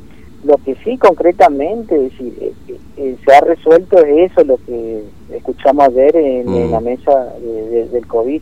lo 0.43 0.57
que 0.57 0.75
sí 0.83 0.97
concretamente 0.97 1.97
decir, 1.97 2.33
eh, 2.39 2.53
eh, 2.97 3.17
se 3.25 3.33
ha 3.33 3.41
resuelto 3.41 3.97
es 3.97 4.31
eso, 4.31 4.43
lo 4.45 4.57
que 4.65 5.03
escuchamos 5.33 5.85
ayer 5.87 6.15
en, 6.15 6.49
mm. 6.49 6.71
la 6.71 6.79
mesa 6.79 7.33
del 7.41 8.07
COVID. 8.07 8.41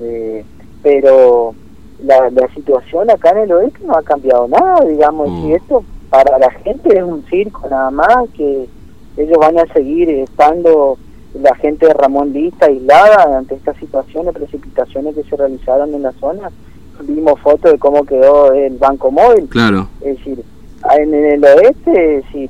Eh, 0.00 0.44
pero 0.82 1.54
la, 2.02 2.30
la, 2.30 2.48
situación 2.54 3.10
acá 3.10 3.30
en 3.30 3.38
el 3.38 3.52
oeste 3.52 3.80
no 3.84 3.94
ha 3.94 4.02
cambiado 4.02 4.46
nada, 4.46 4.84
digamos, 4.84 5.28
y 5.28 5.48
mm. 5.48 5.54
esto 5.54 5.84
para 6.10 6.38
la 6.38 6.50
gente 6.50 6.96
es 6.96 7.02
un 7.02 7.24
circo 7.24 7.66
nada 7.68 7.90
más, 7.90 8.28
que 8.36 8.68
ellos 9.16 9.38
van 9.38 9.58
a 9.58 9.72
seguir 9.72 10.08
estando 10.10 10.98
la 11.34 11.54
gente 11.56 11.86
de 11.86 11.94
Ramón 11.94 12.32
Lista 12.32 12.66
aislada 12.66 13.38
ante 13.38 13.56
esta 13.56 13.74
situación 13.74 14.26
de 14.26 14.32
precipitaciones 14.32 15.14
que 15.14 15.24
se 15.24 15.36
realizaron 15.36 15.94
en 15.94 16.02
la 16.02 16.12
zona. 16.12 16.50
Vimos 17.02 17.40
fotos 17.40 17.72
de 17.72 17.78
cómo 17.78 18.04
quedó 18.04 18.52
el 18.52 18.76
banco 18.78 19.10
móvil. 19.10 19.48
Claro. 19.48 19.88
Es 20.00 20.18
decir, 20.18 20.44
en 20.96 21.14
el 21.14 21.44
oeste, 21.44 22.22
sí, 22.32 22.48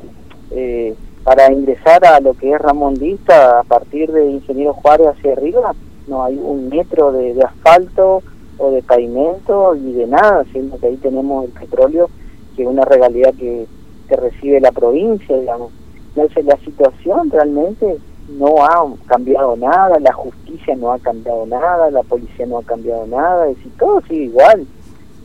eh, 0.51 0.95
para 1.23 1.51
ingresar 1.51 2.05
a 2.05 2.21
lo 2.21 2.35
que 2.35 2.53
es 2.53 2.61
Ramón 2.61 2.95
Dista, 2.95 3.61
a 3.61 3.63
partir 3.63 4.13
de 4.13 4.27
Ingeniero 4.27 4.75
Juárez 4.75 5.09
hacia 5.09 5.33
arriba, 5.33 5.75
no 6.07 6.23
hay 6.23 6.39
un 6.39 6.69
metro 6.69 7.13
de, 7.13 7.35
asfalto 7.43 8.23
o 8.59 8.71
de 8.71 8.83
pavimento 8.83 9.75
ni 9.75 9.93
de 9.95 10.07
nada, 10.07 10.45
siendo 10.53 10.79
que 10.79 10.89
ahí 10.89 10.97
tenemos 10.97 11.47
el 11.47 11.53
petróleo, 11.53 12.11
que 12.55 12.63
es 12.63 12.69
una 12.69 12.85
regalía 12.85 13.33
que, 13.33 13.67
que 14.09 14.17
recibe 14.17 14.61
la 14.61 14.73
provincia, 14.73 15.39
digamos. 15.39 15.73
Entonces 16.15 16.45
la 16.45 16.59
situación 16.59 17.31
realmente 17.31 17.97
no 18.29 18.65
ha 18.65 18.85
cambiado 19.07 19.57
nada, 19.57 19.99
la 20.01 20.13
justicia 20.13 20.75
no 20.77 20.93
ha 20.93 20.99
cambiado 20.99 21.47
nada, 21.47 21.91
la 21.91 22.03
policía 22.03 22.47
no 22.47 22.59
ha 22.59 22.63
cambiado 22.63 23.07
nada, 23.07 23.49
es 23.49 23.57
decir, 23.57 23.73
todo 23.79 24.01
sigue 24.03 24.25
igual. 24.25 24.67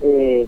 Eh, 0.02 0.48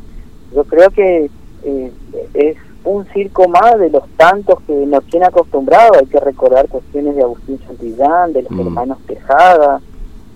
yo 0.53 0.63
creo 0.65 0.89
que 0.89 1.29
eh, 1.63 1.91
es 2.33 2.57
un 2.83 3.05
circo 3.13 3.47
más 3.47 3.77
de 3.79 3.89
los 3.89 4.07
tantos 4.17 4.59
que 4.61 4.73
nos 4.73 5.03
tiene 5.05 5.25
acostumbrado. 5.27 5.93
Hay 5.99 6.07
que 6.07 6.19
recordar 6.19 6.67
cuestiones 6.67 7.15
de 7.15 7.21
Agustín 7.21 7.59
Santillán, 7.65 8.33
de 8.33 8.43
los 8.43 8.51
mm. 8.51 8.59
hermanos 8.59 8.97
Tejada. 9.05 9.81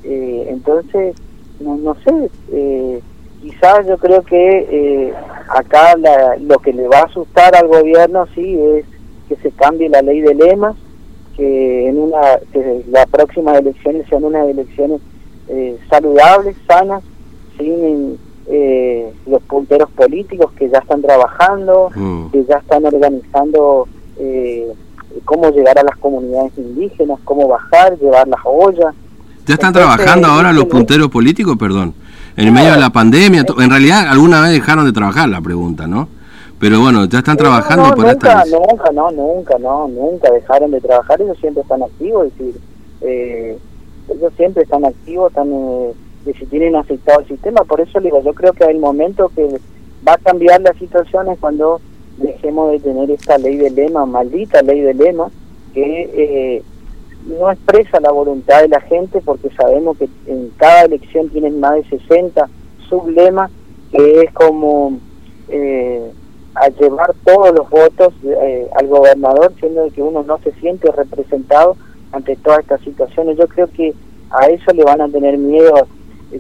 Eh, 0.04 0.48
entonces, 0.50 1.16
no, 1.60 1.78
no 1.78 1.96
sé, 1.96 2.30
eh, 2.52 3.02
quizás 3.42 3.88
yo 3.88 3.98
creo 3.98 4.22
que 4.24 4.68
eh, 4.70 5.14
acá 5.50 5.96
lo 6.40 6.60
que 6.60 6.74
le 6.74 6.88
va 6.88 7.00
a 7.00 7.06
asustar 7.06 7.56
al 7.56 7.68
gobierno 7.68 8.28
sí 8.36 8.60
es 8.60 8.86
que 9.28 9.36
se 9.38 9.52
cambie 9.52 9.90
la 9.90 10.02
ley 10.02 10.22
de 10.22 10.36
lemas, 10.36 10.76
que 11.36 11.90
en 11.90 11.98
una 11.98 12.20
que 12.54 12.84
las 12.90 13.08
próximas 13.08 13.60
elecciones 13.60 14.08
sean 14.10 14.24
unas 14.24 14.48
elecciones 14.48 15.02
eh, 15.48 15.78
saludables, 15.90 16.56
sanas, 16.68 17.04
sin 17.58 18.18
eh, 18.48 19.14
los 19.28 19.42
punteros 19.44 19.90
políticos 19.92 20.52
que 20.58 20.70
ya 20.70 20.80
están 20.80 21.02
trabajando, 21.02 21.90
mm. 21.96 22.28
que 22.32 22.46
ya 22.46 22.58
están 22.58 22.86
organizando 22.86 23.88
eh, 24.18 24.68
cómo 25.26 25.50
llegar 25.50 25.78
a 25.80 25.84
las 25.84 25.98
comunidades 25.98 26.54
indígenas, 26.58 27.20
cómo 27.24 27.48
bajar, 27.48 27.98
llevar 28.00 28.28
las 28.28 28.40
ollas. 28.44 28.94
¿Ya 29.46 29.56
están 29.56 29.74
trabajando 29.74 30.28
ahora 30.28 30.54
los 30.54 30.66
punteros 30.66 31.10
políticos, 31.10 31.56
perdón? 31.58 31.94
En 32.38 32.54
medio 32.54 32.74
de 32.74 32.80
la 32.80 32.90
pandemia, 32.90 33.46
en 33.58 33.70
realidad 33.70 34.08
alguna 34.10 34.42
vez 34.42 34.52
dejaron 34.52 34.86
de 34.86 34.92
trabajar 34.92 35.30
la 35.30 35.40
pregunta, 35.40 35.88
¿no? 35.88 36.10
Pero 36.60 36.80
bueno, 36.80 37.06
ya 37.06 37.20
están 37.20 37.38
trabajando 37.38 37.94
por 37.96 38.06
nunca, 38.06 38.44
Nunca, 38.46 38.92
no, 38.92 39.12
nunca, 39.12 39.58
no, 39.60 39.88
nunca 39.88 40.32
dejaron 40.32 40.72
de 40.72 40.82
trabajar, 40.82 41.22
ellos 41.22 41.38
siempre 41.40 41.62
están 41.62 41.84
activos, 41.84 42.28
es 42.28 42.38
decir, 42.38 42.62
eh, 43.02 43.58
ellos 44.10 44.34
siempre 44.38 44.64
están 44.64 44.86
activos, 44.86 45.30
están 45.32 45.50
que 46.26 46.34
si 46.34 46.46
tienen 46.48 46.76
aceptado 46.76 47.20
el 47.22 47.28
sistema. 47.28 47.64
Por 47.64 47.80
eso 47.82 48.00
digo, 48.00 48.22
yo 48.22 48.34
creo 48.34 48.54
que 48.54 48.66
hay 48.66 48.78
momento 48.78 49.32
que 49.36 49.60
va 50.08 50.14
a 50.14 50.18
cambiar 50.18 50.62
la 50.62 50.74
situación 50.74 51.30
es 51.30 51.40
cuando 51.40 51.80
dejemos 52.18 52.72
de 52.72 52.80
tener 52.80 53.12
esta 53.12 53.38
ley 53.38 53.58
de 53.58 53.70
lema, 53.70 54.06
maldita 54.06 54.62
ley 54.62 54.82
de 54.82 54.94
lema, 54.94 55.30
que 55.74 56.10
eh, 56.14 56.64
no 57.28 57.52
expresa 57.52 58.00
la 58.00 58.12
voluntad 58.12 58.62
de 58.62 58.70
la 58.70 58.82
gente 58.82 59.22
porque 59.22 59.50
sabemos 59.52 59.98
que 59.98 60.10
en 60.28 60.50
cada 60.58 60.84
elección 60.84 61.30
tienen 61.30 61.60
más 61.60 61.76
de 61.76 61.84
60 62.00 62.50
sublemas, 62.90 63.52
que 63.92 64.22
es 64.22 64.34
como 64.34 65.00
eh, 65.50 66.12
a 66.66 66.70
llevar 66.70 67.14
todos 67.24 67.54
los 67.56 67.70
votos 67.70 68.14
eh, 68.24 68.68
al 68.76 68.88
gobernador, 68.88 69.54
siendo 69.60 69.88
que 69.90 70.02
uno 70.02 70.24
no 70.24 70.38
se 70.40 70.52
siente 70.54 70.92
representado 70.92 71.76
ante 72.12 72.36
todas 72.38 72.60
estas 72.60 72.82
situaciones. 72.82 73.38
Yo 73.38 73.48
creo 73.48 73.68
que 73.68 73.94
a 74.32 74.48
eso 74.48 74.72
le 74.74 74.84
van 74.84 75.02
a 75.02 75.10
tener 75.10 75.38
miedo 75.38 75.88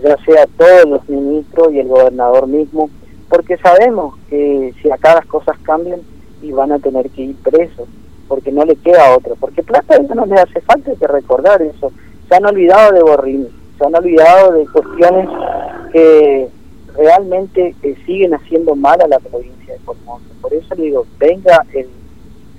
ya 0.03 0.17
sea 0.25 0.45
todos 0.57 0.85
los 0.85 1.09
ministros 1.09 1.73
y 1.73 1.79
el 1.79 1.87
gobernador 1.87 2.47
mismo, 2.47 2.89
porque 3.29 3.57
sabemos 3.57 4.15
que 4.29 4.73
si 4.81 4.91
acá 4.91 5.15
las 5.15 5.25
cosas 5.25 5.57
cambian 5.63 6.01
y 6.41 6.51
van 6.51 6.71
a 6.71 6.79
tener 6.79 7.09
que 7.09 7.23
ir 7.23 7.35
presos, 7.37 7.87
porque 8.27 8.51
no 8.51 8.65
le 8.65 8.75
queda 8.75 9.15
otro, 9.15 9.35
porque 9.39 9.63
plata 9.63 9.97
no 10.13 10.25
les 10.25 10.39
hace 10.39 10.61
falta, 10.61 10.91
que 10.95 11.07
recordar 11.07 11.61
eso. 11.61 11.91
Se 12.27 12.35
han 12.35 12.45
olvidado 12.45 12.93
de 12.93 13.03
Borrini, 13.03 13.47
se 13.77 13.85
han 13.85 13.95
olvidado 13.95 14.53
de 14.53 14.65
cuestiones 14.67 15.29
que 15.91 16.47
realmente 16.97 17.75
eh, 17.83 17.95
siguen 18.05 18.33
haciendo 18.33 18.75
mal 18.75 19.01
a 19.01 19.07
la 19.07 19.19
provincia 19.19 19.73
de 19.73 19.79
Formosa. 19.79 20.25
Por 20.41 20.53
eso 20.53 20.75
le 20.75 20.83
digo, 20.83 21.05
venga 21.19 21.65
el, 21.73 21.87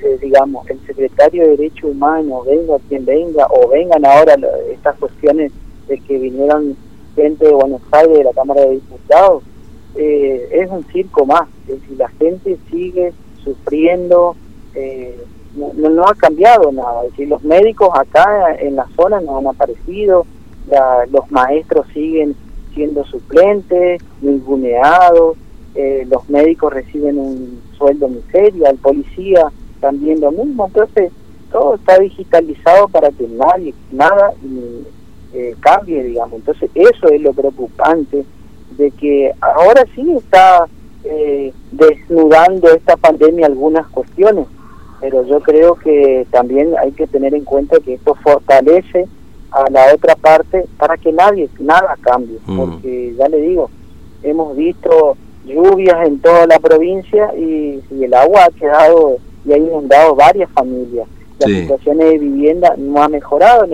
eh, 0.00 0.18
digamos, 0.20 0.68
el 0.68 0.78
secretario 0.86 1.42
de 1.42 1.56
Derecho 1.56 1.88
Humano, 1.88 2.42
venga 2.42 2.76
quien 2.88 3.04
venga, 3.04 3.46
o 3.50 3.68
vengan 3.68 4.04
ahora 4.04 4.36
estas 4.70 4.96
cuestiones 4.96 5.52
de 5.88 5.98
que 6.00 6.18
vinieron 6.18 6.76
gente 7.14 7.46
de 7.46 7.52
Buenos 7.52 7.80
Aires, 7.92 8.18
de 8.18 8.24
la 8.24 8.32
Cámara 8.32 8.62
de 8.62 8.72
Diputados, 8.72 9.42
eh, 9.94 10.48
es 10.52 10.70
un 10.70 10.84
circo 10.92 11.24
más. 11.24 11.48
Es 11.66 11.80
decir, 11.80 11.96
la 11.96 12.08
gente 12.08 12.58
sigue 12.70 13.12
sufriendo, 13.42 14.36
eh, 14.74 15.18
no, 15.54 15.72
no, 15.88 16.04
ha 16.04 16.14
cambiado 16.14 16.70
nada. 16.72 17.04
Es 17.04 17.12
decir, 17.12 17.28
los 17.28 17.42
médicos 17.42 17.88
acá 17.94 18.54
en 18.58 18.76
la 18.76 18.86
zona 18.96 19.20
no 19.20 19.38
han 19.38 19.46
aparecido, 19.46 20.26
los 21.10 21.30
maestros 21.30 21.86
siguen 21.94 22.34
siendo 22.76 23.04
suplentes, 23.06 24.00
ninguneados, 24.20 25.36
eh, 25.74 26.06
los 26.08 26.28
médicos 26.28 26.72
reciben 26.72 27.18
un 27.18 27.62
sueldo 27.76 28.08
miseria, 28.08 28.70
el 28.70 28.76
policía 28.76 29.50
también 29.80 30.20
lo 30.20 30.30
mismo. 30.30 30.66
Entonces, 30.66 31.10
todo 31.50 31.76
está 31.76 31.98
digitalizado 31.98 32.86
para 32.88 33.10
que 33.10 33.26
nadie, 33.28 33.74
nada, 33.90 34.34
eh, 35.32 35.54
cambie, 35.60 36.04
digamos. 36.04 36.34
Entonces 36.34 36.70
eso 36.74 37.08
es 37.08 37.20
lo 37.20 37.32
preocupante, 37.32 38.24
de 38.76 38.90
que 38.90 39.32
ahora 39.40 39.84
sí 39.94 40.12
está 40.12 40.66
eh, 41.04 41.52
desnudando 41.72 42.68
esta 42.74 42.96
pandemia 42.96 43.46
algunas 43.46 43.86
cuestiones, 43.88 44.46
pero 45.00 45.24
yo 45.26 45.40
creo 45.40 45.76
que 45.76 46.26
también 46.30 46.74
hay 46.78 46.92
que 46.92 47.06
tener 47.06 47.34
en 47.34 47.44
cuenta 47.44 47.80
que 47.80 47.94
esto 47.94 48.14
fortalece 48.22 49.06
a 49.50 49.70
la 49.70 49.94
otra 49.94 50.14
parte 50.16 50.66
para 50.78 50.96
que 50.96 51.12
nadie, 51.12 51.48
nada 51.58 51.96
cambie, 52.00 52.38
mm. 52.46 52.56
porque 52.56 53.14
ya 53.16 53.28
le 53.28 53.38
digo, 53.38 53.70
hemos 54.22 54.56
visto 54.56 55.16
lluvias 55.44 56.06
en 56.06 56.18
toda 56.20 56.46
la 56.46 56.58
provincia 56.58 57.32
y, 57.36 57.80
el 57.90 58.14
agua 58.14 58.44
ha 58.44 58.50
quedado 58.50 59.18
y 59.44 59.52
ha 59.52 59.56
inundado 59.56 60.14
varias 60.14 60.50
familias. 60.50 61.08
La 61.38 61.46
situación 61.48 61.98
de 61.98 62.18
vivienda 62.18 62.74
no 62.78 63.02
ha 63.02 63.08
mejorado. 63.08 63.66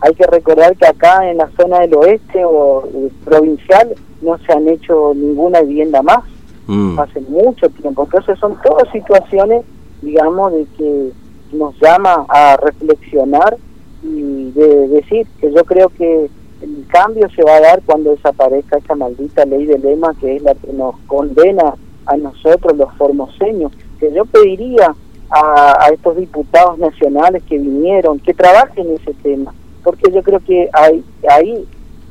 hay 0.00 0.14
que 0.14 0.26
recordar 0.26 0.76
que 0.76 0.86
acá 0.86 1.28
en 1.28 1.38
la 1.38 1.50
zona 1.56 1.80
del 1.80 1.94
oeste 1.94 2.44
o 2.44 2.88
provincial 3.24 3.94
no 4.20 4.38
se 4.38 4.52
han 4.52 4.68
hecho 4.68 5.12
ninguna 5.14 5.62
vivienda 5.62 6.02
más 6.02 6.24
mm. 6.66 6.98
hace 6.98 7.20
mucho 7.22 7.68
tiempo. 7.70 8.04
Entonces 8.04 8.38
son 8.38 8.56
todas 8.62 8.90
situaciones, 8.92 9.64
digamos, 10.00 10.52
de 10.52 10.66
que 10.76 11.12
nos 11.52 11.78
llama 11.80 12.24
a 12.28 12.56
reflexionar 12.56 13.56
y 14.02 14.50
de 14.50 14.88
decir 14.88 15.26
que 15.40 15.52
yo 15.52 15.64
creo 15.64 15.88
que 15.88 16.28
el 16.62 16.86
cambio 16.88 17.28
se 17.30 17.42
va 17.42 17.56
a 17.56 17.60
dar 17.60 17.82
cuando 17.84 18.10
desaparezca 18.10 18.78
esa 18.78 18.94
maldita 18.94 19.44
ley 19.44 19.66
de 19.66 19.78
lema 19.78 20.14
que 20.20 20.36
es 20.36 20.42
la 20.42 20.54
que 20.54 20.72
nos 20.72 20.96
condena 21.06 21.74
a 22.06 22.16
nosotros 22.16 22.76
los 22.76 22.92
formoseños, 22.94 23.72
que 23.98 24.12
yo 24.12 24.24
pediría 24.24 24.94
a, 25.30 25.88
estos 25.92 26.16
diputados 26.16 26.78
nacionales 26.78 27.42
que 27.44 27.58
vinieron 27.58 28.18
que 28.18 28.34
trabajen 28.34 28.90
ese 28.90 29.14
tema, 29.22 29.54
porque 29.82 30.12
yo 30.12 30.22
creo 30.22 30.40
que 30.40 30.68
hay, 30.72 31.04
ahí 31.28 31.66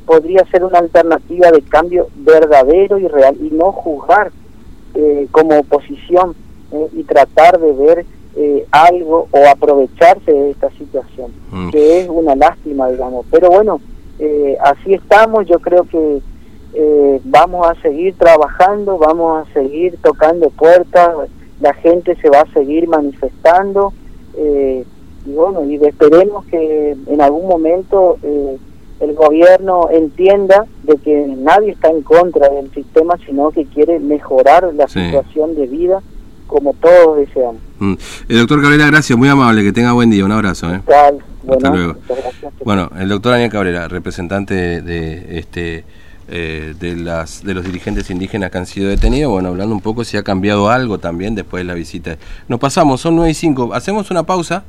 podría 0.06 0.44
ser 0.50 0.64
una 0.64 0.78
alternativa 0.78 1.50
de 1.50 1.62
cambio 1.62 2.08
verdadero 2.16 2.98
y 2.98 3.06
real 3.06 3.36
y 3.40 3.50
no 3.54 3.72
juzgar 3.72 4.32
eh, 4.94 5.28
como 5.30 5.58
oposición 5.58 6.34
eh, 6.72 6.88
y 6.94 7.04
tratar 7.04 7.60
de 7.60 7.72
ver 7.72 8.06
eh, 8.34 8.66
algo 8.70 9.28
o 9.30 9.46
aprovecharse 9.46 10.32
de 10.32 10.52
esta 10.52 10.70
situación, 10.70 11.32
mm. 11.50 11.68
que 11.68 12.00
es 12.00 12.08
una 12.08 12.34
lástima, 12.34 12.88
digamos. 12.88 13.26
Pero 13.30 13.50
bueno, 13.50 13.78
eh, 14.18 14.56
así 14.62 14.94
estamos, 14.94 15.46
yo 15.46 15.58
creo 15.58 15.84
que 15.84 16.22
eh, 16.72 17.20
vamos 17.24 17.66
a 17.66 17.74
seguir 17.82 18.14
trabajando, 18.16 18.96
vamos 18.96 19.46
a 19.46 19.52
seguir 19.52 19.98
tocando 20.02 20.48
puertas, 20.48 21.28
la 21.60 21.74
gente 21.74 22.16
se 22.22 22.30
va 22.30 22.40
a 22.40 22.52
seguir 22.54 22.88
manifestando 22.88 23.92
y 24.34 25.30
bueno, 25.30 25.62
y 25.66 25.74
esperemos 25.84 26.46
que 26.46 26.96
en 27.06 27.20
algún 27.20 27.46
momento 27.46 28.16
el 28.22 29.14
gobierno 29.14 29.90
entienda 29.90 30.64
de 30.84 30.96
que 30.96 31.26
nadie 31.36 31.72
está 31.72 31.90
en 31.90 32.00
contra 32.00 32.48
del 32.48 32.72
sistema, 32.72 33.18
sino 33.26 33.50
que 33.50 33.66
quiere 33.66 34.00
mejorar 34.00 34.72
la 34.74 34.88
situación 34.88 35.54
de 35.54 35.66
vida 35.66 36.02
como 36.52 36.72
todos 36.74 37.16
deseamos. 37.18 37.60
Mm. 37.78 37.94
El 38.28 38.38
doctor 38.38 38.62
Cabrera, 38.62 38.86
gracias, 38.86 39.18
muy 39.18 39.28
amable, 39.28 39.62
que 39.62 39.72
tenga 39.72 39.92
buen 39.92 40.10
día, 40.10 40.24
un 40.24 40.32
abrazo. 40.32 40.72
¿eh? 40.72 40.80
Hasta 41.50 41.70
luego. 41.70 41.96
Bueno, 42.64 42.90
el 42.98 43.08
doctor 43.08 43.32
Daniel 43.32 43.50
Cabrera, 43.50 43.88
representante 43.88 44.82
de 44.82 45.38
este 45.38 45.84
eh, 46.28 46.74
de 46.78 46.96
las 46.96 47.42
de 47.42 47.52
los 47.52 47.64
dirigentes 47.64 48.08
indígenas 48.08 48.50
que 48.50 48.58
han 48.58 48.66
sido 48.66 48.88
detenidos, 48.88 49.32
bueno, 49.32 49.48
hablando 49.48 49.74
un 49.74 49.80
poco 49.80 50.04
si 50.04 50.16
ha 50.16 50.22
cambiado 50.22 50.70
algo 50.70 50.98
también 50.98 51.34
después 51.34 51.62
de 51.62 51.64
la 51.64 51.74
visita. 51.74 52.16
Nos 52.48 52.60
pasamos, 52.60 53.00
son 53.00 53.16
9 53.16 53.30
y 53.30 53.34
5, 53.34 53.74
hacemos 53.74 54.10
una 54.10 54.22
pausa. 54.22 54.64